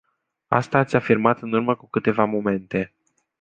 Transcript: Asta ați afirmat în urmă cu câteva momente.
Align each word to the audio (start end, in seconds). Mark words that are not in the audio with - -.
Asta 0.47 0.77
ați 0.77 0.95
afirmat 0.95 1.41
în 1.41 1.53
urmă 1.53 1.75
cu 1.75 1.87
câteva 1.89 2.23
momente. 2.25 2.93